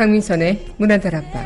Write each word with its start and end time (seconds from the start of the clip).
강민선의 0.00 0.64
문화다락방 0.78 1.44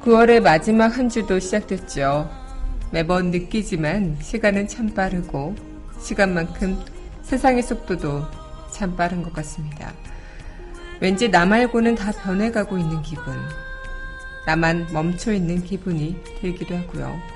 9월의 0.00 0.40
마지막 0.44 0.96
한 0.96 1.08
주도 1.08 1.40
시작됐죠. 1.40 2.30
매번 2.92 3.32
느끼지만 3.32 4.16
시간은 4.22 4.68
참 4.68 4.94
빠르고 4.94 5.56
시간만큼 5.98 6.78
세상의 7.22 7.64
속도도 7.64 8.22
참 8.72 8.94
빠른 8.94 9.24
것 9.24 9.32
같습니다. 9.32 9.92
왠지 11.00 11.28
나 11.28 11.44
말고는 11.44 11.96
다 11.96 12.12
변해가고 12.12 12.78
있는 12.78 13.02
기분. 13.02 13.24
나만 14.46 14.86
멈춰 14.92 15.32
있는 15.32 15.64
기분이 15.64 16.22
들기도 16.40 16.76
하고요. 16.76 17.34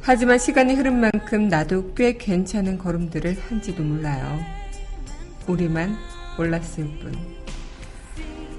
하지만 0.00 0.38
시간이 0.38 0.74
흐른 0.74 1.00
만큼 1.00 1.48
나도 1.48 1.94
꽤 1.94 2.16
괜찮은 2.16 2.78
걸음들을 2.78 3.36
한지도 3.48 3.82
몰라요. 3.82 4.38
우리만 5.46 5.96
몰랐을 6.36 6.84
뿐. 7.00 7.14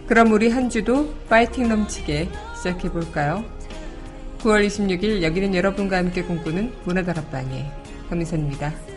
그럼 0.08 0.32
우리 0.32 0.50
한 0.50 0.70
주도 0.70 1.14
파이팅 1.30 1.70
넘치게 1.70 2.30
시작해 2.58 2.90
볼까요? 2.92 3.44
9월 4.40 4.66
26일 4.66 5.22
여기는 5.22 5.54
여러분과 5.54 5.98
함께 5.98 6.24
꿈꾸는 6.24 6.74
문화다락방의 6.86 7.72
강민선입니다. 8.10 8.89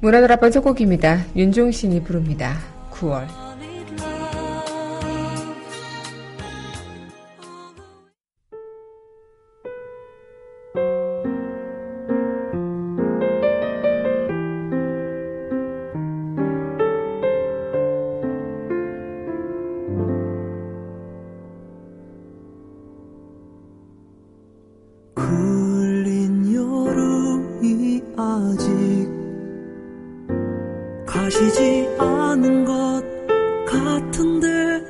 문화다락방 0.00 0.52
첫 0.52 0.60
곡입니다. 0.60 1.24
윤종신이 1.34 2.04
부릅니다. 2.04 2.56
9월 2.92 3.47
지치지 31.38 31.88
않은 31.98 32.64
것 32.64 33.00
같은데 33.64 34.82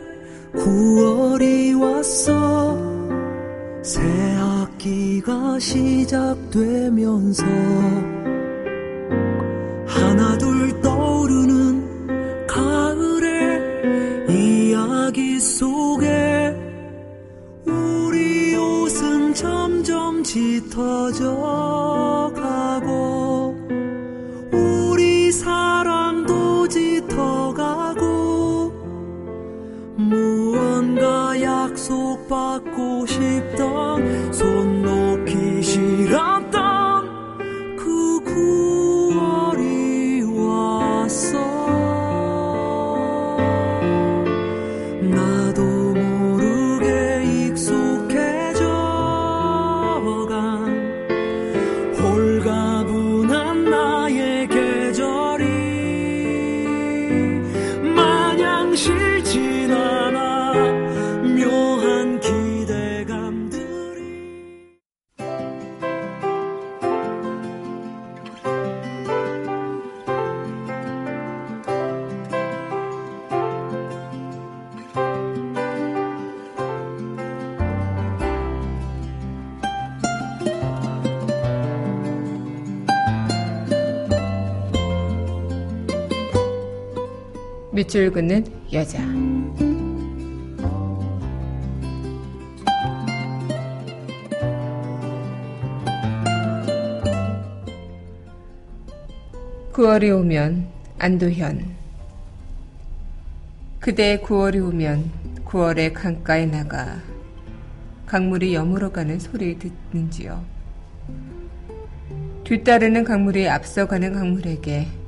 9월이 0.55 1.79
왔어. 1.79 2.79
새 3.83 4.01
학기가 4.33 5.59
시작되면서 5.59 7.45
하나둘 9.87 10.81
떠오르는 10.81 12.47
가을의 12.47 14.31
이야기 14.31 15.39
속에 15.39 16.57
우리 17.67 18.57
옷은 18.57 19.35
점점 19.35 20.23
짙어져 20.25 21.68
밑줄 87.89 88.13
긋는 88.13 88.45
여자. 88.75 88.99
구월이 99.73 100.11
오면 100.11 100.69
안도현 100.99 101.65
그대 103.81 104.19
9월이 104.19 104.69
오면 104.69 105.11
9월의 105.47 105.95
강가에 105.95 106.45
나가 106.45 107.01
강물이 108.05 108.55
여물어가는 108.55 109.19
소리 109.19 109.59
듣는지요. 109.59 110.45
뒤따르는 112.45 113.05
강물이 113.05 113.49
앞서가는 113.49 114.13
강물에게 114.13 115.08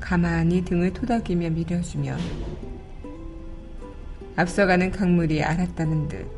가만히 0.00 0.64
등을 0.64 0.92
토닥이며 0.92 1.50
밀어주면 1.50 2.18
앞서가는 4.36 4.90
강물이 4.90 5.42
알았다는 5.42 6.08
듯 6.08 6.36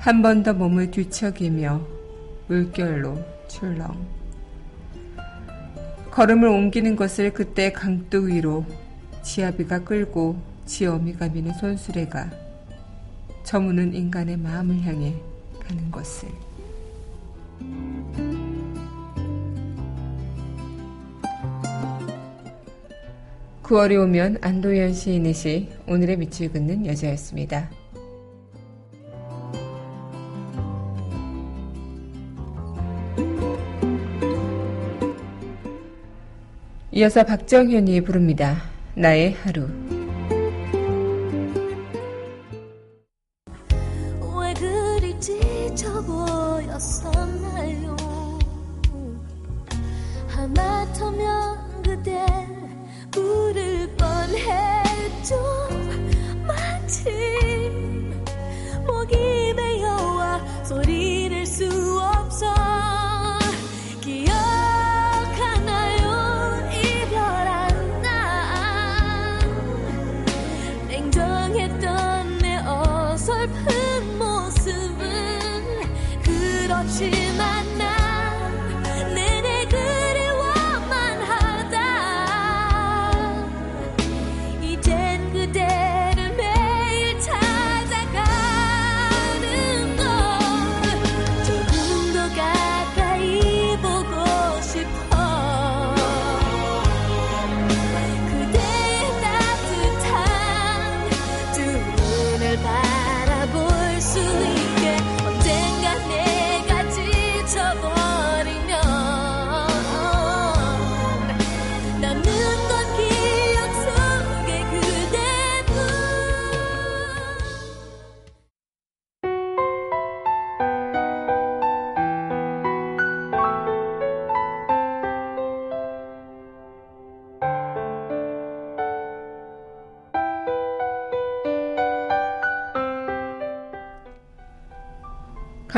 한 0.00 0.22
번 0.22 0.42
더 0.42 0.54
몸을 0.54 0.90
뒤척이며 0.92 1.82
물결로 2.46 3.18
출렁 3.48 4.06
걸음을 6.10 6.48
옮기는 6.48 6.96
것을 6.96 7.32
그때 7.32 7.72
강둑 7.72 8.24
위로 8.26 8.64
지아비가 9.22 9.80
끌고 9.80 10.40
지어미가 10.66 11.28
미는 11.28 11.52
손수레가 11.54 12.30
저무는 13.44 13.92
인간의 13.92 14.36
마음을 14.38 14.80
향해 14.82 15.14
가는 15.60 15.90
것을 15.90 16.28
9월이 23.68 24.02
오면 24.02 24.38
안도현 24.40 24.94
시인의 24.94 25.34
시 25.34 25.68
오늘의 25.86 26.16
밑을 26.16 26.50
긋는 26.52 26.86
여자였습니다. 26.86 27.70
이어서 36.92 37.24
박정현이 37.24 38.00
부릅니다. 38.00 38.62
나의 38.94 39.34
하루. 39.34 39.97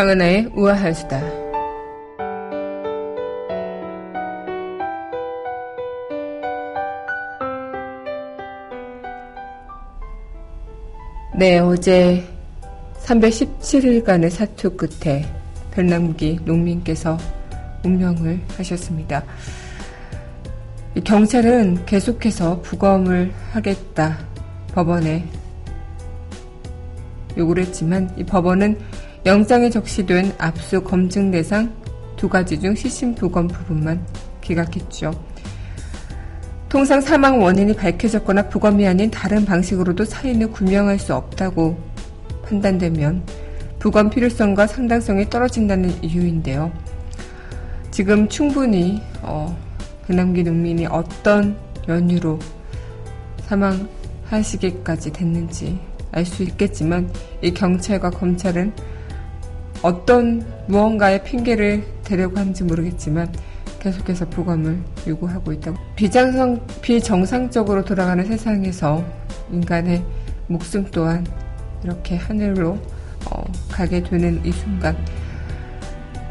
강은하의 0.01 0.49
우아한 0.55 0.95
수다. 0.95 1.21
네, 11.39 11.59
어제 11.59 12.27
317일간의 13.03 14.31
사투 14.31 14.75
끝에 14.75 15.27
별남기 15.71 16.39
농민께서 16.47 17.19
운명을 17.85 18.41
하셨습니다. 18.57 19.23
경찰은 21.05 21.85
계속해서 21.85 22.63
부검을 22.63 23.35
하겠다 23.53 24.17
법원에 24.73 25.29
요구를 27.37 27.65
했지만 27.65 28.11
이 28.17 28.25
법원은 28.25 28.79
영장에 29.27 29.69
적시된 29.69 30.33
압수 30.39 30.83
검증 30.83 31.31
대상 31.31 31.73
두 32.17 32.29
가지 32.29 32.59
중 32.59 32.75
시신 32.75 33.15
부검 33.15 33.49
부분만 33.49 34.05
기각했죠. 34.41 35.13
통상 36.71 37.01
사망 37.01 37.43
원인이 37.43 37.75
밝혀졌거나 37.75 38.49
부검이 38.49 38.87
아닌 38.87 39.11
다른 39.11 39.45
방식으로도 39.45 40.05
사인을 40.05 40.51
구명할 40.51 40.99
수 40.99 41.15
없다고 41.15 41.79
판단되면 42.45 43.23
부검 43.79 44.09
필요성과 44.09 44.67
상당성이 44.67 45.29
떨어진다는 45.29 46.03
이유인데요. 46.03 46.73
지금 47.91 48.29
충분히 48.29 49.03
어, 49.23 49.55
배남기 50.07 50.43
농민이 50.43 50.87
어떤 50.87 51.57
연유로 51.89 52.39
사망하시기까지 53.49 55.13
됐는지 55.13 55.79
알 56.13 56.25
수 56.25 56.43
있겠지만 56.43 57.13
이 57.43 57.53
경찰과 57.53 58.11
검찰은 58.11 58.73
어떤 59.83 60.45
무언가의 60.67 61.25
핑계를 61.25 61.85
대려고 62.05 62.39
하는지 62.39 62.65
모르겠지만 62.65 63.33
계속해서 63.81 64.29
부검을 64.29 64.79
요구하고 65.07 65.53
있다고. 65.53 65.79
비정상, 65.97 66.61
비정상적으로 66.83 67.85
돌아가는 67.85 68.25
세상에서 68.25 69.03
인간의 69.51 70.05
목숨 70.49 70.85
또한 70.91 71.27
이렇게 71.83 72.17
하늘로 72.17 72.79
어, 73.31 73.43
가게 73.71 74.03
되는 74.03 74.45
이 74.45 74.53
순간 74.53 74.97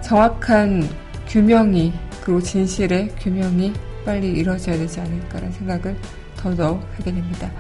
정확한 0.02 0.88
규명이 1.28 1.94
그리고 2.24 2.42
진실의 2.42 3.10
규명이 3.20 3.74
빨리 4.06 4.32
이루어져야 4.32 4.78
되지 4.78 5.00
않을까라는 5.00 5.52
생각을 5.54 5.96
더더욱 6.38 6.84
하게 6.98 7.14
됩니다. 7.14 7.52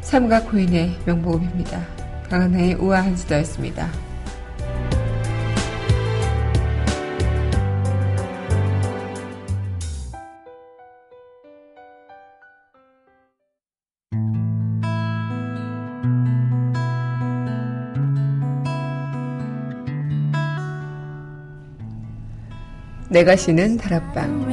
삼가 0.00 0.42
고인의 0.44 0.96
명복음입니다. 1.04 1.80
강한의 2.28 2.74
우아한 2.74 3.16
수다였습니다. 3.16 4.09
내가 23.10 23.34
쉬는 23.34 23.76
다락방 23.76 24.46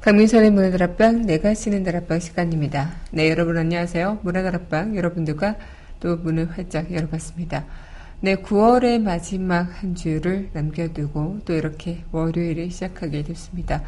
강민선의 0.00 0.50
문화다락방 0.50 1.22
내가 1.22 1.54
쉬는 1.54 1.84
다락방 1.84 2.18
시간입니다. 2.18 2.90
네 3.12 3.30
여러분 3.30 3.58
안녕하세요. 3.58 4.18
문화다락방 4.22 4.96
여러분들과 4.96 5.54
또 6.00 6.16
문을 6.16 6.50
활짝 6.50 6.92
열어봤습니다. 6.92 7.64
네 8.22 8.34
9월의 8.36 9.00
마지막 9.00 9.82
한 9.82 9.94
주를 9.94 10.50
남겨두고 10.52 11.42
또 11.44 11.52
이렇게 11.54 12.02
월요일을 12.10 12.72
시작하게 12.72 13.22
됐습니다. 13.22 13.82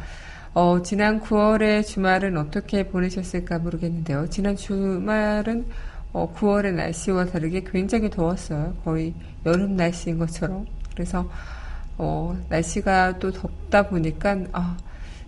어, 0.55 0.83
지난 0.83 1.19
9월의 1.19 1.83
주말은 1.83 2.37
어떻게 2.37 2.87
보내셨을까 2.87 3.57
모르겠는데요. 3.57 4.29
지난 4.29 4.55
주말은 4.55 5.65
어, 6.11 6.31
9월의 6.31 6.75
날씨와 6.75 7.25
다르게 7.25 7.63
굉장히 7.63 8.07
더웠어요. 8.11 8.75
거의 8.83 9.15
여름 9.47 9.75
날씨인 9.75 10.19
것처럼. 10.19 10.67
그래서 10.93 11.27
어, 11.97 12.39
날씨가 12.49 13.17
또 13.17 13.31
덥다 13.31 13.89
보니까 13.89 14.37
아, 14.51 14.77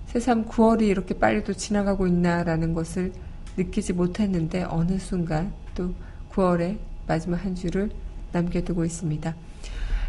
새삼 0.06 0.46
9월이 0.46 0.84
이렇게 0.84 1.18
빨리 1.18 1.44
또 1.44 1.54
지나가고 1.54 2.06
있나라는 2.06 2.76
것을 2.76 3.12
느끼지 3.58 3.94
못했는데 3.94 4.66
어느 4.70 5.00
순간 5.00 5.52
또 5.74 5.92
9월의 6.34 6.78
마지막 7.08 7.44
한 7.44 7.56
주를 7.56 7.90
남겨두고 8.32 8.86
있습니다. 8.86 9.36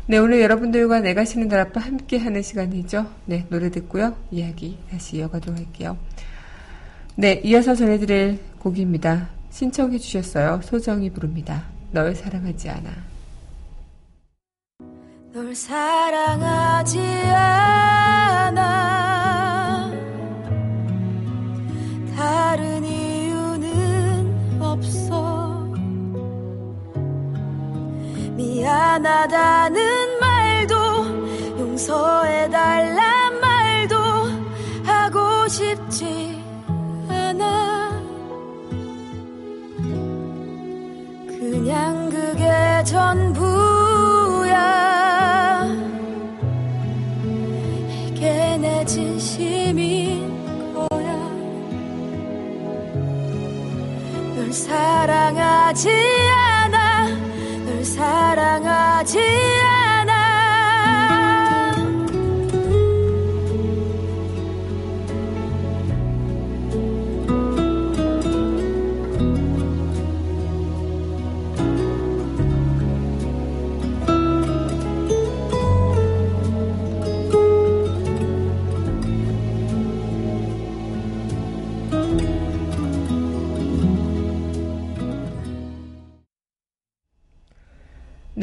네, 0.09 0.19
오늘 0.19 0.41
여러분들과 0.41 1.01
내가 1.01 1.25
쉬는 1.25 1.49
다락방 1.49 1.83
함께 1.83 2.17
하는 2.17 2.41
시간이죠. 2.41 3.11
네, 3.25 3.45
노래 3.49 3.73
듣고요. 3.73 4.17
이야기 4.31 4.79
다시 4.89 5.17
이어가도록 5.17 5.59
할게요. 5.59 5.99
네, 7.17 7.41
이어서 7.45 7.75
전해드릴 7.75 8.39
곡입니다. 8.61 9.31
신청해 9.51 9.99
주셨어요. 9.99 10.61
소정이 10.63 11.11
부릅니다. 11.11 11.65
널 11.91 12.15
사랑하지 12.15 12.71
않아. 12.71 12.91
널 15.33 15.53
사랑하지 15.55 17.01
않아. 17.01 18.63
다른 22.15 22.85
이유는 22.85 24.61
없어. 24.61 25.67
미안하다는 28.37 29.86
용서해달란 31.77 33.39
말도 33.39 33.97
하고 34.83 35.47
싶지 35.47 36.43
않아. 37.07 37.91
그냥 41.27 42.09
그게 42.09 42.83
전부야. 42.85 44.57
이게 48.07 48.57
내 48.57 48.83
진심인 48.87 50.33
거야. 50.73 51.13
널 54.35 54.51
사랑하지 54.51 55.91
않아. 55.91 57.09
널 57.67 57.85
사랑하지 57.85 59.56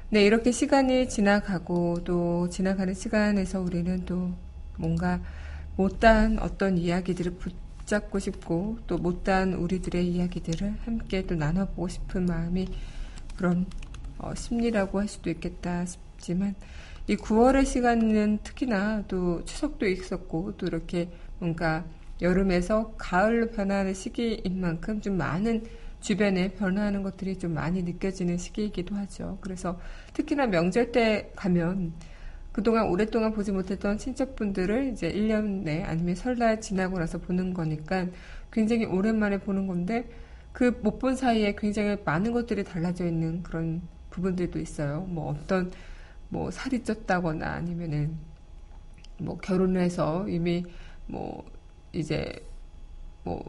네, 0.09 0.25
이렇게 0.25 0.51
시간이 0.51 1.07
지나가고 1.07 2.03
또 2.03 2.49
지나가는 2.49 2.93
시간에서 2.93 3.61
우리는 3.61 4.03
또 4.03 4.33
뭔가 4.75 5.21
못다한 5.77 6.39
어떤 6.39 6.77
이야기들을 6.77 7.35
붙 7.35 7.63
잡고 7.85 8.19
싶고 8.19 8.79
또 8.87 8.97
못다한 8.97 9.53
우리들의 9.53 10.07
이야기들을 10.07 10.75
함께 10.85 11.25
또 11.25 11.35
나눠보고 11.35 11.87
싶은 11.87 12.25
마음이 12.25 12.67
그런 13.37 13.65
어, 14.17 14.33
심리라고 14.35 14.99
할 14.99 15.07
수도 15.07 15.29
있겠다 15.29 15.85
싶지만 15.85 16.55
이 17.07 17.15
9월의 17.15 17.65
시간은 17.65 18.39
특히나 18.43 19.03
또 19.07 19.45
추석도 19.45 19.87
있었고 19.87 20.57
또 20.57 20.65
이렇게 20.65 21.09
뭔가 21.39 21.85
여름에서 22.21 22.93
가을로 22.97 23.51
변화하는 23.51 23.93
시기인 23.93 24.59
만큼 24.59 25.01
좀 25.01 25.17
많은 25.17 25.65
주변에 25.99 26.53
변화하는 26.53 27.03
것들이 27.03 27.37
좀 27.37 27.53
많이 27.53 27.83
느껴지는 27.83 28.37
시기이기도 28.37 28.95
하죠. 28.95 29.37
그래서 29.41 29.79
특히나 30.13 30.47
명절 30.47 30.91
때 30.91 31.31
가면 31.35 31.93
그동안 32.55 32.87
오랫동안 32.87 33.33
보지 33.33 33.51
못했던 33.51 33.97
친척분들을 33.97 34.87
이제 34.93 35.11
1년 35.11 35.63
내 35.63 35.83
아니면 35.83 36.15
설날 36.15 36.61
지나고 36.61 36.97
나서 36.97 37.17
보는 37.17 37.53
거니까 37.53 38.07
굉장히 38.49 38.85
오랜만에 38.85 39.39
보는 39.39 39.67
건데 39.67 40.07
그 40.53 40.71
못 40.81 40.97
본 40.99 41.17
사이에 41.17 41.53
굉장히 41.57 41.97
많은 42.05 42.31
것들이 42.31 42.63
달라져 42.63 43.05
있는 43.05 43.43
그런 43.43 43.81
부분들도 44.09 44.57
있어요. 44.57 45.01
뭐 45.01 45.31
어떤 45.33 45.69
뭐 46.29 46.49
살이 46.49 46.81
쪘다거나 46.81 47.43
아니면은 47.43 48.15
뭐 49.19 49.37
결혼을 49.37 49.81
해서 49.81 50.25
이미 50.29 50.63
뭐 51.07 51.43
이제 51.91 52.41
뭐 53.25 53.43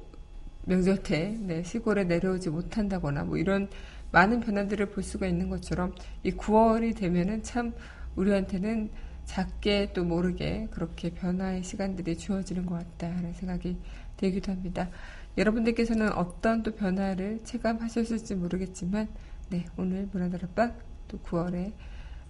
명절 0.64 1.04
때 1.04 1.36
네, 1.38 1.62
시골에 1.62 2.02
내려오지 2.02 2.50
못한다거나 2.50 3.22
뭐 3.22 3.36
이런 3.36 3.68
많은 4.10 4.40
변화들을 4.40 4.86
볼 4.86 5.04
수가 5.04 5.28
있는 5.28 5.48
것처럼 5.48 5.94
이 6.24 6.32
9월이 6.32 6.96
되면은 6.96 7.44
참 7.44 7.72
우리한테는 8.16 8.90
작게 9.24 9.92
또 9.92 10.04
모르게 10.04 10.68
그렇게 10.70 11.10
변화의 11.10 11.62
시간들이 11.62 12.16
주어지는 12.16 12.66
것 12.66 12.76
같다라는 12.76 13.34
생각이 13.34 13.76
들기도 14.16 14.52
합니다. 14.52 14.88
여러분들께서는 15.36 16.12
어떤 16.12 16.62
또 16.62 16.74
변화를 16.74 17.40
체감하셨을지 17.44 18.34
모르겠지만, 18.36 19.08
네, 19.50 19.66
오늘 19.76 20.08
문화다락방 20.12 20.74
또 21.08 21.18
9월에 21.18 21.72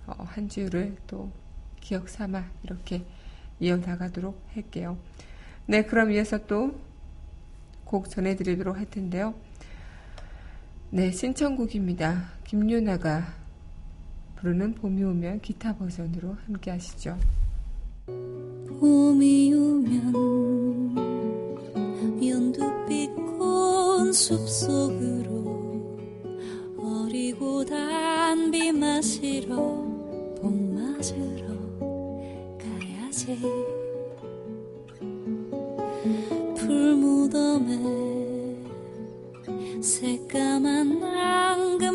어, 0.07 0.23
한 0.25 0.49
주를 0.49 0.97
또 1.07 1.31
기억 1.81 2.09
삼아 2.09 2.45
이렇게 2.64 3.05
이어나가도록 3.61 4.40
할게요. 4.55 4.99
네, 5.66 5.85
그럼 5.85 6.12
이어서 6.12 6.47
또 6.47 6.87
곡 7.87 8.11
전해드리도록 8.11 8.76
할 8.76 8.85
텐데요. 8.90 9.35
네, 10.90 11.12
신청곡입니다. 11.12 12.31
김유나가 12.45 13.33
부르는 14.37 14.75
봄이 14.75 15.02
오면 15.02 15.40
기타 15.40 15.76
버전으로 15.76 16.37
함께 16.47 16.71
하시죠. 16.71 17.16
봄이 18.81 19.52
오면 19.55 20.97
연두빛 22.25 23.14
곤 23.16 24.12
숲 24.12 24.49
속으로 24.49 25.87
어리고 26.78 27.64
단 27.64 28.50
비 28.50 28.71
마시러 28.73 29.57
봄 30.40 30.75
맞으러 30.75 31.47
가야지 32.59 33.38
풀 36.57 36.95
무덤에 36.97 37.76
새까만 39.83 41.02
앙금 41.02 41.86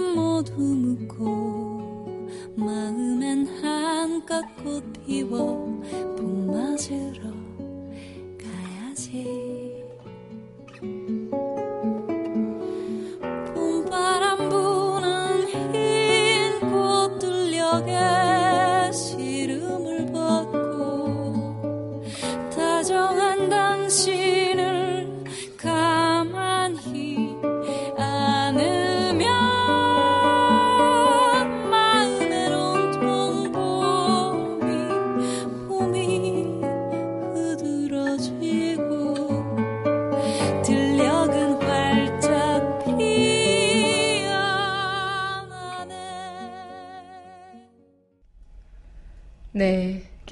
꽃피 5.11 5.60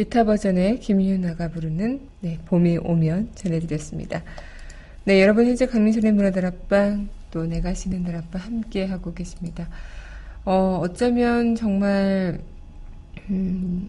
기타 0.10 0.24
버전의 0.24 0.80
김유나가 0.80 1.50
부르는 1.50 2.02
네, 2.22 2.40
봄이 2.48 2.80
오면 2.80 3.30
전해드렸습니다. 3.36 4.24
네, 5.04 5.22
여러분 5.22 5.46
현재 5.46 5.68
강민선의 5.68 6.14
문화다락방 6.14 7.10
또 7.30 7.46
내가 7.46 7.76
쉬는 7.76 8.04
다락방 8.06 8.42
함께 8.42 8.86
하고 8.86 9.14
계십니다. 9.14 9.70
어, 10.46 10.80
어쩌면 10.82 11.54
정말 11.54 12.40
음, 13.30 13.88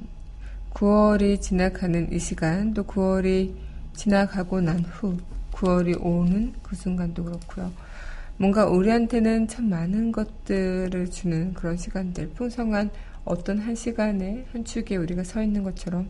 9월이 0.75 1.41
지나가는 1.41 2.12
이 2.12 2.19
시간 2.19 2.75
또 2.75 2.85
9월이 2.85 3.55
지나가고 3.95 4.61
난 4.61 4.81
후 4.81 5.17
9월이 5.53 6.05
오는 6.05 6.53
그 6.62 6.77
순간도 6.77 7.25
그렇고요. 7.25 7.73
뭔가 8.37 8.67
우리한테는 8.67 9.49
참 9.49 9.71
많은 9.71 10.12
것들을 10.12 11.11
주는 11.11 11.55
그런 11.55 11.79
시간들, 11.79 12.29
풍성한 12.35 12.91
어떤 13.25 13.59
한 13.59 13.75
시간에 13.75 14.47
한 14.53 14.65
축에 14.65 14.97
우리가 14.97 15.25
서 15.25 15.43
있는 15.43 15.62
것처럼 15.62 16.09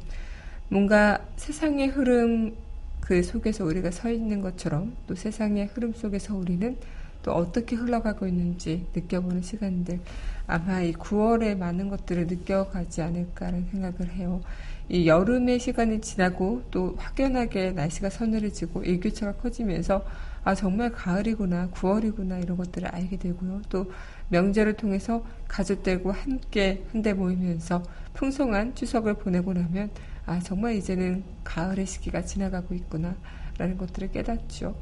뭔가 0.69 1.27
세상의 1.37 1.89
흐름 1.89 2.55
그 3.01 3.23
속에서 3.23 3.65
우리가 3.65 3.91
서 3.91 4.11
있는 4.11 4.41
것처럼 4.41 4.97
또 5.07 5.15
세상의 5.15 5.67
흐름 5.67 5.93
속에서 5.93 6.37
우리는 6.37 6.77
또 7.23 7.33
어떻게 7.33 7.77
흘러가고 7.77 8.27
있는지 8.27 8.87
느껴보는 8.95 9.43
시간들 9.43 10.01
아마 10.47 10.81
이 10.81 10.93
9월에 10.93 11.57
많은 11.57 11.89
것들을 11.89 12.27
느껴가지 12.27 13.03
않을까라는 13.03 13.67
생각을 13.71 14.13
해요. 14.15 14.41
이 14.89 15.07
여름의 15.07 15.61
시간이 15.61 16.01
지나고 16.01 16.63
또 16.71 16.97
확연하게 16.99 17.73
날씨가 17.73 18.11
서늘해지고 18.11 18.83
일교차가 18.83 19.35
커지면서 19.35 20.05
아 20.43 20.55
정말 20.55 20.91
가을이구나 20.91 21.69
9월이구나 21.71 22.43
이런 22.43 22.57
것들을 22.57 22.89
알게 22.89 23.19
되고요. 23.19 23.63
또 23.69 23.93
명절을 24.31 24.75
통해서 24.75 25.23
가족들과 25.49 26.13
함께 26.13 26.85
한데 26.93 27.13
모이면서 27.13 27.83
풍성한 28.15 28.75
추석을 28.75 29.15
보내고 29.15 29.53
나면 29.53 29.91
아 30.27 30.39
정말 30.39 30.75
이제는 30.77 31.25
가을의 31.45 31.87
시기가 31.87 32.23
지나가고 32.23 32.75
있구나라는 32.75 33.77
것들을 33.79 34.13
깨닫죠. 34.13 34.75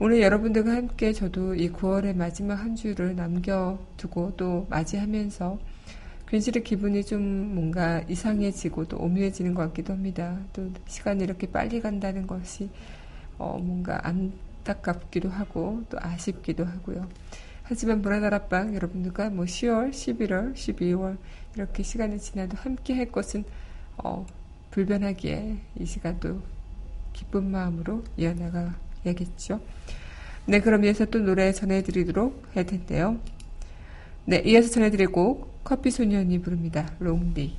오늘 0.00 0.20
여러분들과 0.20 0.74
함께 0.74 1.12
저도 1.12 1.54
이 1.54 1.70
9월의 1.70 2.16
마지막 2.16 2.56
한 2.56 2.74
주를 2.74 3.14
남겨두고 3.14 4.34
또 4.36 4.66
맞이하면서 4.68 5.58
괜시리 6.26 6.64
기분이 6.64 7.04
좀 7.04 7.22
뭔가 7.54 8.02
이상해지고 8.08 8.86
또 8.86 8.98
오묘해지는 8.98 9.54
것 9.54 9.68
같기도 9.68 9.92
합니다. 9.92 10.36
또 10.52 10.68
시간이 10.88 11.22
이렇게 11.22 11.46
빨리 11.46 11.80
간다는 11.80 12.26
것이 12.26 12.70
어 13.38 13.56
뭔가 13.62 14.00
안타깝기도 14.02 15.28
하고 15.28 15.84
또 15.88 15.96
아쉽기도 16.00 16.64
하고요. 16.64 17.06
하지만 17.64 18.02
문화다락방 18.02 18.74
여러분들과 18.74 19.30
뭐 19.30 19.46
10월, 19.46 19.90
11월, 19.90 20.54
12월 20.54 21.16
이렇게 21.56 21.82
시간이 21.82 22.18
지나도 22.18 22.56
함께 22.58 22.94
할 22.94 23.10
것은 23.10 23.44
어 23.96 24.26
불변하기에 24.70 25.56
이 25.80 25.86
시간도 25.86 26.42
기쁜 27.14 27.50
마음으로 27.50 28.04
이어나가야겠죠. 28.16 29.60
네, 30.46 30.60
그럼 30.60 30.84
이어서 30.84 31.06
또 31.06 31.20
노래 31.20 31.52
전해드리도록 31.52 32.48
할 32.54 32.66
텐데요. 32.66 33.18
네, 34.26 34.42
이어서 34.44 34.68
전해드릴 34.68 35.08
곡 35.08 35.64
커피 35.64 35.90
소년이 35.90 36.42
부릅니다. 36.42 36.92
롱디. 36.98 37.56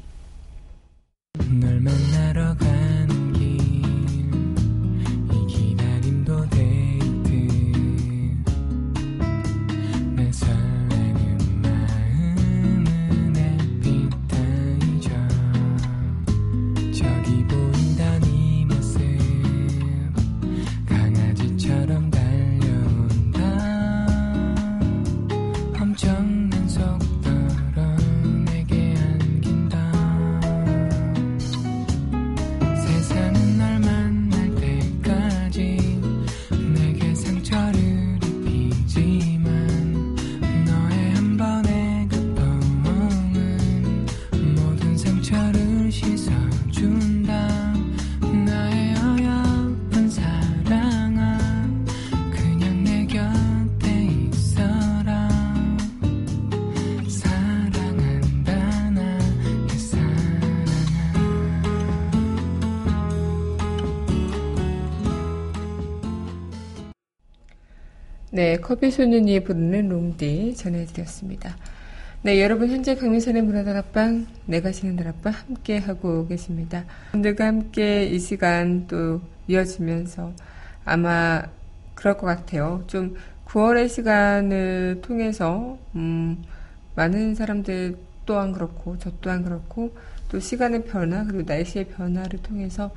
네, 68.36 68.58
커피 68.58 68.92
소년이 68.92 69.46
부르는 69.46 69.88
롱디 69.88 70.56
전해드렸습니다. 70.58 71.56
네, 72.22 72.44
여러분 72.44 72.68
현재 72.70 72.94
강민선의 72.94 73.42
문화다락방, 73.44 74.28
내가 74.46 74.74
쉬는 74.74 74.98
다락방 74.98 75.32
함께 75.32 75.78
하고 75.78 76.28
계십니다. 76.28 76.84
분들과 77.14 77.48
함께 77.48 78.04
이 78.04 78.20
시간 78.20 78.88
또 78.88 79.22
이어지면서 79.48 80.34
아마 80.84 81.44
그럴 81.94 82.18
것 82.18 82.28
같아요. 82.28 82.84
좀 82.88 83.16
9월의 83.46 83.88
시간을 83.88 85.00
통해서 85.02 85.78
음, 85.96 86.44
많은 86.96 87.36
사람들 87.36 87.96
또한 88.26 88.52
그렇고 88.52 88.98
저 88.98 89.14
또한 89.22 89.46
그렇고 89.46 89.96
또 90.28 90.42
시간의 90.42 90.84
변화 90.84 91.24
그리고 91.24 91.44
날씨의 91.44 91.88
변화를 91.88 92.42
통해서 92.44 92.92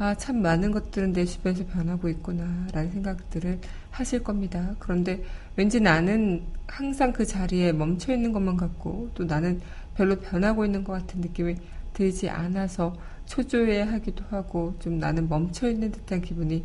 아, 0.00 0.14
참 0.14 0.42
많은 0.42 0.72
것들은 0.72 1.12
내 1.12 1.26
주변에서 1.26 1.66
변하고 1.66 2.08
있구나라는 2.08 2.90
생각들을 2.90 3.60
하실 3.90 4.22
겁니다. 4.22 4.74
그런데 4.78 5.22
왠지 5.56 5.80
나는 5.80 6.42
항상 6.66 7.12
그 7.12 7.24
자리에 7.26 7.72
멈춰 7.72 8.12
있는 8.14 8.32
것만 8.32 8.56
같고 8.56 9.10
또 9.14 9.24
나는 9.24 9.60
별로 9.96 10.16
변하고 10.20 10.64
있는 10.64 10.84
것 10.84 10.92
같은 10.92 11.20
느낌이 11.20 11.56
들지 11.92 12.28
않아서 12.30 12.94
초조해 13.26 13.82
하기도 13.82 14.24
하고 14.30 14.74
좀 14.80 14.98
나는 14.98 15.28
멈춰 15.28 15.68
있는 15.70 15.90
듯한 15.92 16.22
기분이 16.22 16.64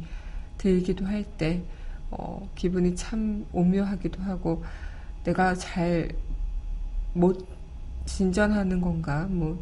들기도 0.58 1.06
할 1.06 1.24
때, 1.24 1.64
어, 2.12 2.48
기분이 2.56 2.96
참 2.96 3.46
오묘하기도 3.52 4.22
하고 4.24 4.64
내가 5.24 5.54
잘 5.56 6.10
못 7.14 7.48
진전하는 8.06 8.82
건가, 8.82 9.26
뭐, 9.30 9.62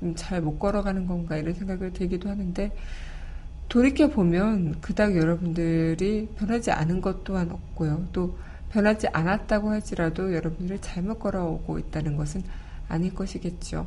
좀 0.00 0.14
잘 0.16 0.40
못 0.42 0.58
걸어가는 0.58 1.06
건가, 1.06 1.36
이런 1.36 1.54
생각을 1.54 1.92
들기도 1.92 2.28
하는데, 2.28 2.70
돌이켜 3.68 4.08
보면 4.08 4.80
그닥 4.80 5.16
여러분들이 5.16 6.28
변하지 6.36 6.70
않은 6.70 7.00
것 7.00 7.24
또한 7.24 7.50
없고요. 7.50 8.06
또 8.12 8.36
변하지 8.70 9.08
않았다고 9.08 9.70
할지라도 9.70 10.34
여러분들이 10.34 10.80
잘못 10.80 11.18
걸어오고 11.18 11.78
있다는 11.78 12.16
것은 12.16 12.42
아닐 12.88 13.14
것이겠죠. 13.14 13.86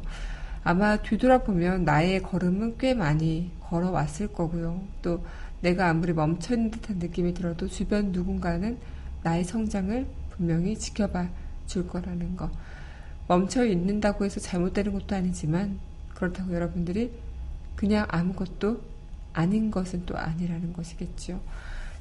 아마 0.63 0.97
뒤돌아보면 0.97 1.85
나의 1.85 2.21
걸음은 2.21 2.77
꽤 2.77 2.93
많이 2.93 3.51
걸어왔을 3.61 4.29
거고요. 4.29 4.81
또 5.01 5.23
내가 5.61 5.89
아무리 5.89 6.13
멈춰있는 6.13 6.71
듯한 6.71 6.99
느낌이 6.99 7.33
들어도 7.33 7.67
주변 7.67 8.11
누군가는 8.11 8.77
나의 9.23 9.43
성장을 9.43 10.05
분명히 10.29 10.77
지켜봐 10.77 11.27
줄 11.65 11.87
거라는 11.87 12.35
거. 12.35 12.49
멈춰 13.27 13.65
있는다고 13.65 14.25
해서 14.25 14.39
잘못되는 14.39 14.93
것도 14.93 15.15
아니지만 15.15 15.79
그렇다고 16.13 16.53
여러분들이 16.53 17.11
그냥 17.75 18.05
아무것도 18.09 18.81
아닌 19.37 19.69
것은 19.69 20.05
또 20.05 20.17
아니라는 20.17 20.73
것이겠죠. 20.73 21.39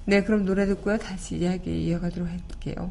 네, 0.07 0.22
그럼 0.22 0.44
노래 0.46 0.64
듣고요. 0.66 0.96
다시 0.96 1.37
이야기 1.37 1.85
이어가도록 1.85 2.29
할게요. 2.29 2.90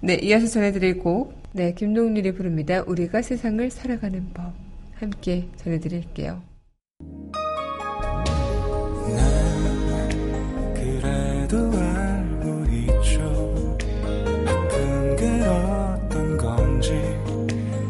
네, 0.00 0.14
이어서 0.14 0.46
전해드릴 0.48 0.98
곡, 0.98 1.40
네, 1.52 1.72
김동률이 1.72 2.32
부릅니다. 2.32 2.82
우리가 2.82 3.22
세상을 3.22 3.70
살아가는 3.70 4.30
법. 4.34 4.52
함께 4.96 5.48
전해드릴게요. 5.56 6.42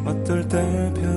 어떨 0.04 0.48
때편 0.48 1.15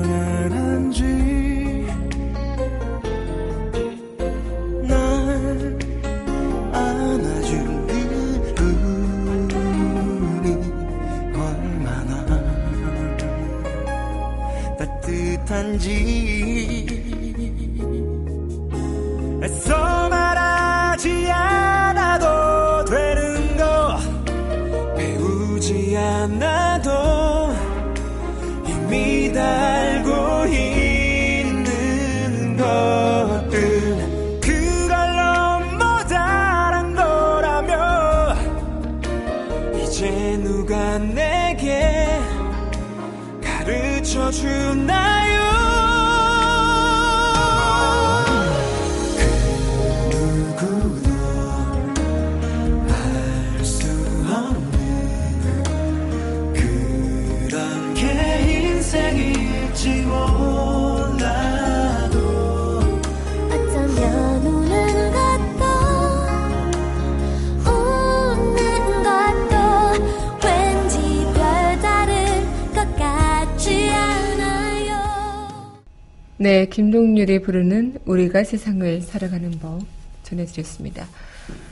김동률이 76.70 77.42
부르는 77.42 78.00
우리가 78.06 78.44
세상을 78.44 79.02
살아가는 79.02 79.52
법 79.60 79.82
전해드렸습니다. 80.24 81.08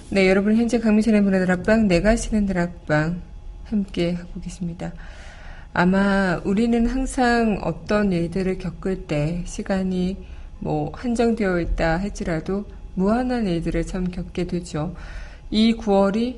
네, 0.10 0.30
여러분 0.30 0.56
현재 0.56 0.80
강민선의 0.80 1.22
문화다락방, 1.22 1.88
내가 1.88 2.16
쉬는 2.16 2.46
다락방 2.46 3.22
함께 3.66 4.14
하고 4.14 4.40
계십니다. 4.42 4.94
아마 5.74 6.42
우리는 6.44 6.88
항상 6.88 7.60
어떤 7.62 8.12
일들을 8.12 8.58
겪을 8.58 9.06
때 9.06 9.44
시간이 9.46 10.18
뭐 10.60 10.92
한정되어 10.94 11.60
있다 11.60 11.98
할지라도 11.98 12.66
무한한 12.96 13.48
일들을 13.48 13.86
참 13.86 14.10
겪게 14.10 14.48
되죠. 14.48 14.96
이 15.52 15.76
9월이 15.76 16.38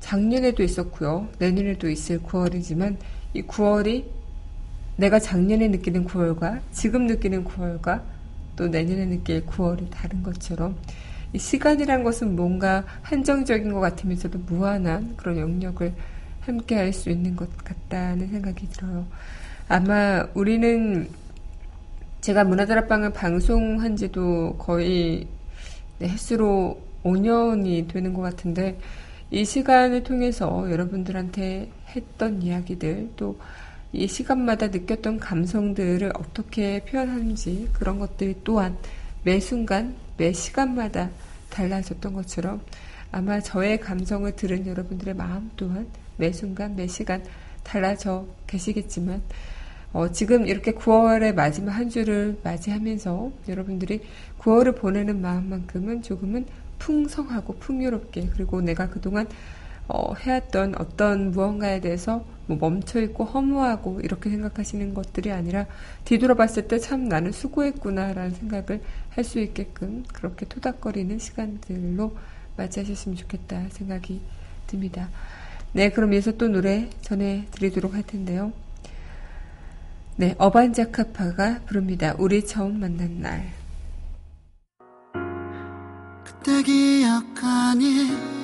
작년에도 0.00 0.62
있었고요. 0.62 1.28
내년에도 1.38 1.88
있을 1.88 2.18
9월이지만 2.20 2.96
이 3.32 3.42
9월이 3.42 4.04
내가 4.96 5.18
작년에 5.18 5.68
느끼는 5.68 6.06
9월과 6.06 6.60
지금 6.72 7.06
느끼는 7.06 7.44
9월과 7.44 8.02
또 8.56 8.68
내년에 8.68 9.06
느낄 9.06 9.44
9월이 9.44 9.90
다른 9.90 10.22
것처럼 10.22 10.76
이 11.32 11.38
시간이란 11.38 12.04
것은 12.04 12.36
뭔가 12.36 12.84
한정적인 13.02 13.72
것 13.72 13.80
같으면서도 13.80 14.38
무한한 14.46 15.16
그런 15.16 15.38
영역을 15.38 15.92
함께 16.40 16.76
할 16.76 16.92
수 16.92 17.10
있는 17.10 17.34
것 17.34 17.56
같다는 17.58 18.28
생각이 18.28 18.68
들어요. 18.68 19.06
아마 19.68 20.26
우리는 20.34 21.08
제가 22.20 22.44
문화다락방을 22.44 23.12
방송한 23.12 23.96
지도 23.96 24.56
거의 24.58 25.26
네, 25.98 26.08
횟수로 26.08 26.80
5년이 27.02 27.88
되는 27.88 28.14
것 28.14 28.22
같은데 28.22 28.78
이 29.30 29.44
시간을 29.44 30.04
통해서 30.04 30.70
여러분들한테 30.70 31.70
했던 31.88 32.42
이야기들 32.42 33.10
또 33.16 33.38
이 33.94 34.08
시간마다 34.08 34.66
느꼈던 34.66 35.20
감성들을 35.20 36.10
어떻게 36.16 36.84
표현하는지 36.84 37.70
그런 37.72 38.00
것들 38.00 38.34
또한 38.42 38.76
매 39.22 39.38
순간 39.38 39.94
매 40.16 40.32
시간마다 40.32 41.10
달라졌던 41.50 42.12
것처럼 42.12 42.60
아마 43.12 43.38
저의 43.38 43.78
감성을 43.78 44.34
들은 44.34 44.66
여러분들의 44.66 45.14
마음 45.14 45.48
또한 45.54 45.86
매 46.16 46.32
순간 46.32 46.74
매 46.74 46.88
시간 46.88 47.22
달라져 47.62 48.26
계시겠지만 48.48 49.22
어, 49.92 50.10
지금 50.10 50.48
이렇게 50.48 50.72
9월의 50.72 51.32
마지막 51.32 51.70
한 51.70 51.88
주를 51.88 52.36
맞이하면서 52.42 53.30
여러분들이 53.48 54.00
9월을 54.40 54.76
보내는 54.76 55.20
마음만큼은 55.20 56.02
조금은 56.02 56.46
풍성하고 56.80 57.58
풍요롭게 57.58 58.30
그리고 58.32 58.60
내가 58.60 58.88
그동안 58.88 59.28
어, 59.86 60.14
해왔던 60.14 60.74
어떤 60.78 61.30
무언가에 61.30 61.80
대해서 61.80 62.24
뭐 62.46 62.56
멈춰있고 62.58 63.24
허무하고 63.24 64.00
이렇게 64.00 64.28
생각하시는 64.30 64.92
것들이 64.94 65.32
아니라 65.32 65.66
뒤돌아봤을 66.04 66.68
때 66.68 66.78
참 66.78 67.04
나는 67.08 67.32
수고했구나라는 67.32 68.34
생각을 68.34 68.82
할 69.10 69.24
수 69.24 69.38
있게끔 69.40 70.04
그렇게 70.12 70.44
토닥거리는 70.46 71.18
시간들로 71.18 72.16
맞이하셨으면 72.56 73.16
좋겠다 73.16 73.68
생각이 73.70 74.20
듭니다. 74.66 75.08
네, 75.72 75.90
그럼 75.90 76.12
이어서 76.12 76.32
또 76.32 76.48
노래 76.48 76.88
전해드리도록 77.02 77.94
할 77.94 78.02
텐데요. 78.02 78.52
네, 80.16 80.34
어반자카파가 80.38 81.60
부릅니다. 81.66 82.14
우리 82.18 82.46
처음 82.46 82.78
만난 82.80 83.20
날. 83.20 83.44
그때 86.24 86.62
기억하니 86.62 88.43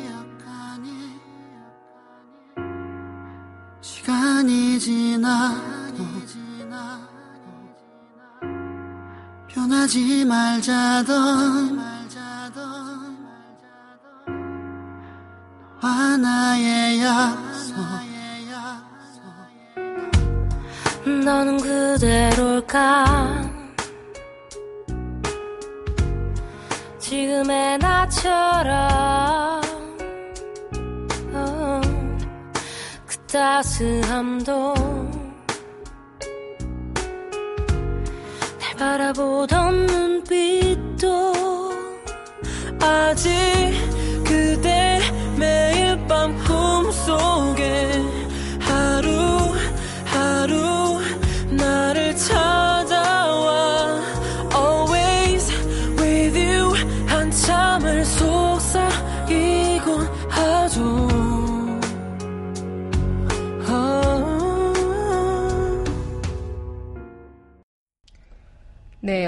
시간이 4.01 4.81
지나도 4.81 6.05
변하지 9.47 10.25
말자던 10.25 11.77
너와 15.83 16.17
나의 16.17 17.03
약속. 17.03 17.77
너는 21.23 21.59
그대로일까? 21.59 23.05
지금의 26.99 27.77
나처럼 27.77 29.30
따스함도 33.33 34.75
날 38.59 38.77
바라보던 38.77 39.87
눈빛도 39.87 41.33
아직 42.81 43.31
그대 44.25 44.99
매일 45.39 45.97
밤 46.09 46.37
꿈속 46.45 47.50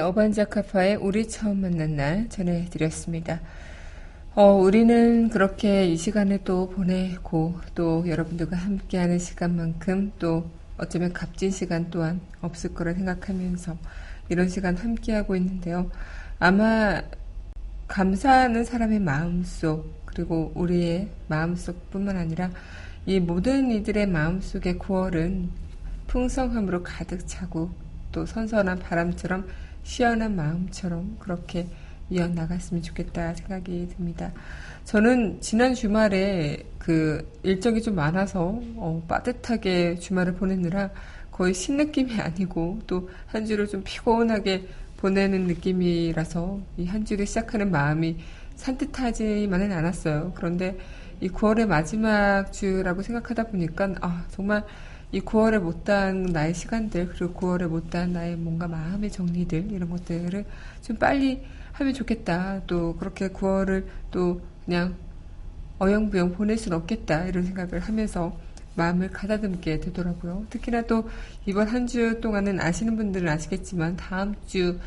어반자카파의 0.03 0.97
우리 0.97 1.29
처음 1.29 1.63
만난 1.63 1.97
날 1.97 2.29
전해드렸습니다. 2.29 3.41
어, 4.35 4.55
우리는 4.55 5.29
그렇게 5.29 5.87
이 5.87 5.97
시간을 5.97 6.41
또 6.45 6.69
보내고 6.71 7.61
또 7.75 8.09
여러분들과 8.09 8.57
함께하는 8.57 9.19
시간만큼 9.19 10.13
또 10.19 10.51
어쩌면 10.79 11.13
값진 11.13 11.51
시간 11.51 11.91
또한 11.91 12.21
없을 12.41 12.75
거라 12.75 12.95
생각하면서 12.95 13.77
이런 14.29 14.49
시간 14.49 14.77
함께하고 14.77 15.37
있는데요. 15.37 15.91
아마 16.39 17.03
감사하는 17.89 18.65
사람의 18.65 19.01
마음속 19.01 20.03
그리고 20.07 20.51
우리의 20.55 21.09
마음속뿐만 21.29 22.17
아니라 22.17 22.51
이 23.05 23.21
모든 23.21 23.71
이들의 23.71 24.07
마음속의 24.07 24.77
9월은 24.77 25.49
풍성함으로 26.07 26.83
가득 26.83 27.27
차고 27.27 27.71
또 28.13 28.27
선선한 28.27 28.79
바람처럼 28.79 29.47
시원한 29.85 30.37
마음처럼 30.37 31.17
그렇게 31.19 31.67
이어나갔으면 32.11 32.83
좋겠다 32.83 33.35
생각이 33.35 33.89
듭니다. 33.97 34.33
저는 34.85 35.41
지난 35.41 35.75
주말에 35.75 36.63
그 36.79 37.31
일정이 37.43 37.81
좀 37.83 37.95
많아서 37.95 38.61
어, 38.77 39.03
빠듯하게 39.09 39.97
주말을 39.97 40.35
보내느라 40.35 40.91
거의 41.31 41.55
신 41.55 41.77
느낌이 41.77 42.21
아니고 42.21 42.81
또 42.87 43.09
한 43.27 43.47
주를 43.47 43.67
좀 43.67 43.83
피곤하게 43.85 44.67
보내는 44.99 45.45
느낌이라서 45.47 46.61
이 46.79 46.87
한 46.87 47.05
주를 47.05 47.27
시작하는 47.27 47.71
마음이 47.71 48.17
산뜻하지만은 48.57 49.73
않았어요. 49.73 50.33
그런데 50.37 50.77
이 51.21 51.29
9월의 51.29 51.67
마지막 51.67 52.53
주라고 52.53 53.03
생각하다 53.03 53.45
보니까 53.45 53.95
아 54.01 54.25
정말 54.31 54.65
이 55.13 55.21
9월에 55.21 55.61
못다한 55.61 56.23
나의 56.25 56.55
시간들 56.55 57.09
그리고 57.09 57.35
9월에 57.35 57.69
못다한 57.69 58.13
나의 58.15 58.37
뭔가 58.37 58.67
마음의 58.67 59.11
정리들 59.13 59.71
이런 59.71 59.91
것들을 59.91 60.45
좀 60.83 60.97
빨리 60.97 61.43
하면 61.73 61.93
좋겠다. 61.95 62.63
또 62.67 62.97
그렇게 62.97 63.29
9월을 63.29 63.85
또 64.11 64.41
그냥 64.65 64.95
어영부영 65.79 66.33
보낼 66.33 66.57
수는 66.57 66.79
없겠다. 66.79 67.27
이런 67.27 67.45
생각을 67.45 67.81
하면서 67.81 68.37
마음을 68.75 69.11
가다듬게 69.11 69.81
되더라고요. 69.81 70.47
특히나 70.49 70.83
또 70.83 71.09
이번 71.45 71.69
한 71.69 71.87
주 71.87 72.21
동안은 72.23 72.61
아시는 72.61 72.97
분들은 72.97 73.29
아시겠지만 73.29 73.97
다음 73.97 74.35
주 74.47 74.79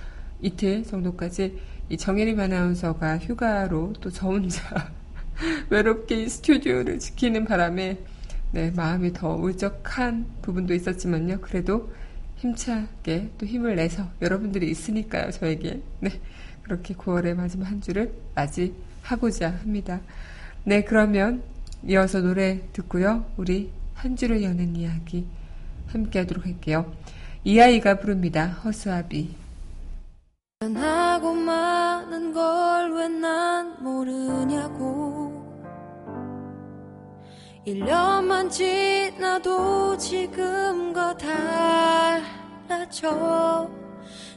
이틀 0.42 0.84
정도까지 0.84 1.60
이 1.90 1.98
정혜림 1.98 2.40
아나운서가 2.40 3.20
휴가로 3.20 3.94
또 4.02 4.10
저 4.10 4.28
혼자 4.28 4.92
외롭게 5.70 6.24
이 6.24 6.30
스튜디오를 6.30 6.98
지키는 6.98 7.46
바람에 7.46 8.00
네, 8.52 8.72
마음이 8.72 9.14
더 9.14 9.36
울적한 9.36 10.26
부분도 10.42 10.74
있었지만요. 10.74 11.40
그래도 11.42 11.92
힘차게 12.38 13.32
또 13.38 13.46
힘을 13.46 13.76
내서 13.76 14.08
여러분들이 14.22 14.70
있으니까요, 14.70 15.32
저에게. 15.32 15.82
네, 16.00 16.10
그렇게 16.64 16.94
9월의 16.96 17.36
마지막 17.36 17.70
한 17.70 17.82
주를 17.82 18.14
맞이하고자 18.36 19.52
합니다. 19.62 20.02
네, 20.64 20.84
그러면 20.84 21.44
이어서 21.88 22.22
노래 22.22 22.62
듣고요. 22.74 23.26
우리 23.38 23.72
한 23.94 24.16
주를 24.16 24.42
여는 24.44 24.76
이야기 24.76 25.28
함께 25.88 26.20
하도록 26.20 26.46
할게요. 26.46 26.92
이 27.44 27.60
아이가 27.60 28.00
부릅니다. 28.00 28.48
허수아비. 28.48 29.36
변하고 30.60 31.34
많은 31.34 32.34
걸 32.34 32.92
왜 32.96 33.08
난 33.10 33.84
모르냐고 33.84 35.25
1년만 37.66 38.52
지나도 38.52 39.98
지금과 39.98 41.18
달라져. 42.68 43.70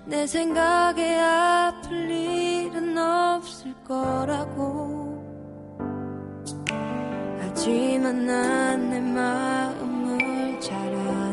내 0.06 0.26
생각에 0.26 1.20
아플 1.20 2.10
일은 2.10 2.96
없을 2.96 3.74
거라고. 3.84 5.18
하지만 7.40 8.26
난 8.26 8.88
내 8.90 9.00
마음을 9.00 10.58
잘아 10.60 11.27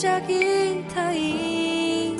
다 0.00 1.10
있기에 1.10 2.16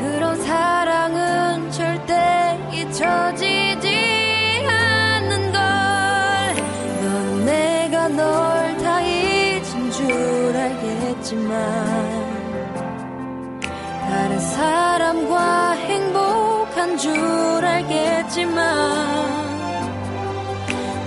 그런 0.00 0.42
사랑은 0.42 1.70
절대 1.70 2.58
잊혀지지 2.72 4.66
않는 4.66 5.52
걸넌 5.52 7.44
내가 7.44 8.08
널 8.08 8.76
다 8.78 9.00
잊은 9.00 9.92
줄 9.92 10.56
알겠지만 10.56 11.54
다른 14.08 14.40
사람과 14.40 15.70
행복한 15.70 16.98
줄 16.98 17.14
알겠지만 17.64 18.56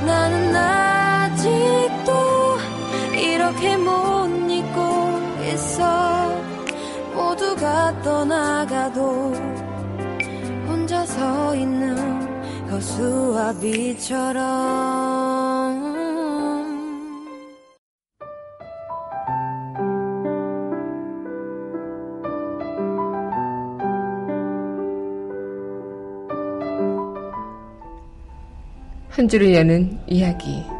나는 0.05 0.55
아직도 0.55 2.13
이렇게 3.17 3.75
못 3.75 4.06
모두가 7.57 8.01
떠나가도 8.01 9.33
혼자 10.67 11.05
서 11.05 11.55
있는 11.55 11.97
허수아비처럼 12.69 14.37
한 29.09 29.27
주를 29.27 29.53
여는 29.55 29.99
이야기. 30.05 30.76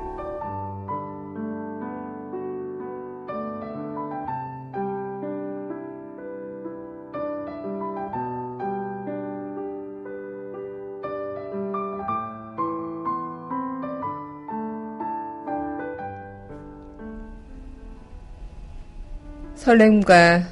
설렘과 19.68 20.48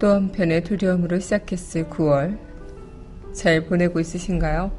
또 0.00 0.08
한편의 0.08 0.64
두려움으로 0.64 1.20
시작했을 1.20 1.84
9월. 1.84 2.36
잘 3.32 3.64
보내고 3.66 4.00
있으신가요? 4.00 4.72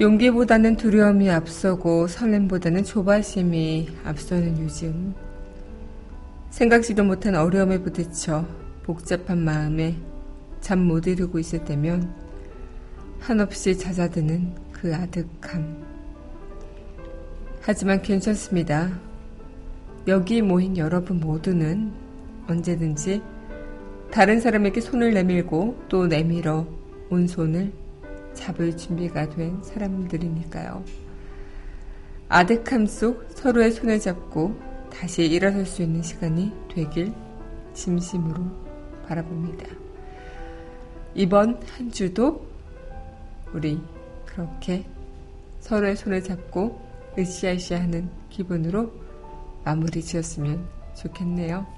용기보다는 0.00 0.78
두려움이 0.78 1.28
앞서고 1.28 2.06
설렘보다는 2.06 2.84
조바심이 2.84 3.90
앞서는 4.02 4.62
요즘. 4.62 5.12
생각지도 6.48 7.04
못한 7.04 7.34
어려움에 7.34 7.82
부딪혀 7.82 8.46
복잡한 8.82 9.44
마음에 9.44 9.94
잠 10.62 10.78
못 10.78 11.06
이루고 11.06 11.38
있을 11.38 11.66
때면 11.66 12.10
한없이 13.20 13.76
잦아드는 13.76 14.54
그 14.72 14.94
아득함. 14.94 15.84
하지만 17.60 18.00
괜찮습니다. 18.00 18.98
여기 20.06 20.40
모인 20.40 20.78
여러분 20.78 21.20
모두는 21.20 22.07
언제든지 22.48 23.22
다른 24.10 24.40
사람에게 24.40 24.80
손을 24.80 25.12
내밀고 25.12 25.84
또 25.88 26.06
내밀어 26.06 26.66
온 27.10 27.26
손을 27.26 27.72
잡을 28.32 28.76
준비가 28.76 29.28
된 29.28 29.62
사람들이니까요. 29.62 30.82
아득함 32.28 32.86
속 32.86 33.26
서로의 33.30 33.72
손을 33.72 34.00
잡고 34.00 34.54
다시 34.90 35.26
일어설 35.26 35.66
수 35.66 35.82
있는 35.82 36.02
시간이 36.02 36.52
되길 36.74 37.12
진심으로 37.74 38.42
바라봅니다. 39.06 39.66
이번 41.14 41.60
한 41.68 41.90
주도 41.90 42.46
우리 43.52 43.80
그렇게 44.26 44.84
서로의 45.60 45.96
손을 45.96 46.22
잡고 46.22 46.80
으쌰으쌰 47.18 47.80
하는 47.80 48.08
기분으로 48.30 48.92
마무리 49.64 50.02
지었으면 50.02 50.66
좋겠네요. 50.94 51.77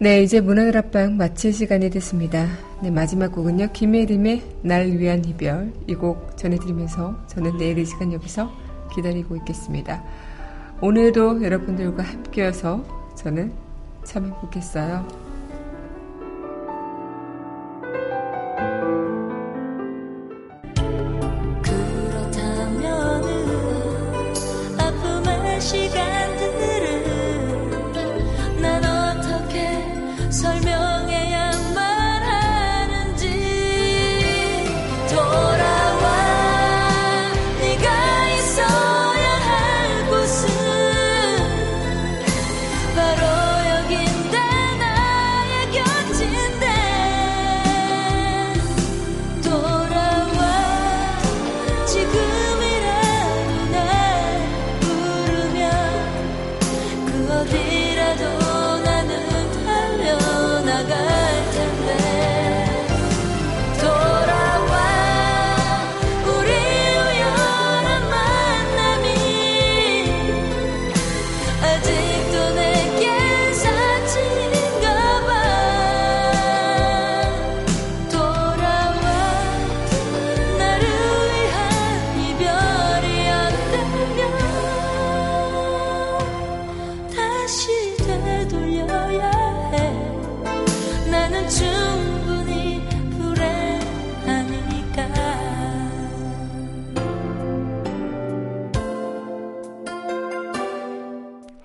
네, 0.00 0.22
이제 0.22 0.40
문화들 0.40 0.76
앞방 0.76 1.16
마칠 1.16 1.52
시간이 1.52 1.90
됐습니다. 1.90 2.46
네, 2.80 2.90
마지막 2.90 3.32
곡은요, 3.32 3.72
김혜림의 3.72 4.42
날 4.62 4.86
위한 4.86 5.24
이별. 5.24 5.72
이 5.88 5.94
곡 5.94 6.36
전해드리면서 6.36 7.26
저는 7.26 7.56
내일 7.58 7.78
이 7.78 7.84
시간 7.84 8.12
여기서 8.12 8.48
기다리고 8.94 9.34
있겠습니다. 9.36 10.04
오늘도 10.80 11.42
여러분들과 11.42 12.04
함께여서 12.04 12.84
저는 13.16 13.52
참 14.04 14.26
행복했어요. 14.26 15.27